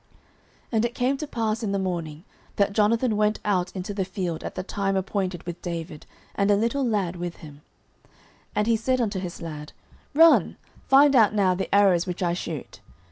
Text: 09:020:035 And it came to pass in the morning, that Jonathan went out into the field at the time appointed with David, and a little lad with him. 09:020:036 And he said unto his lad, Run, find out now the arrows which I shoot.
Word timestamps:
09:020:035 0.01 0.09
And 0.71 0.85
it 0.85 0.95
came 0.95 1.17
to 1.17 1.27
pass 1.27 1.61
in 1.61 1.71
the 1.73 1.77
morning, 1.77 2.23
that 2.55 2.73
Jonathan 2.73 3.15
went 3.17 3.39
out 3.45 3.71
into 3.75 3.93
the 3.93 4.03
field 4.03 4.43
at 4.43 4.55
the 4.55 4.63
time 4.63 4.95
appointed 4.97 5.43
with 5.43 5.61
David, 5.61 6.07
and 6.33 6.49
a 6.49 6.55
little 6.55 6.83
lad 6.83 7.15
with 7.17 7.35
him. 7.45 7.61
09:020:036 8.03 8.11
And 8.55 8.65
he 8.65 8.75
said 8.77 8.99
unto 8.99 9.19
his 9.19 9.41
lad, 9.43 9.73
Run, 10.15 10.57
find 10.87 11.15
out 11.15 11.35
now 11.35 11.53
the 11.53 11.69
arrows 11.71 12.07
which 12.07 12.23
I 12.23 12.33
shoot. 12.33 12.79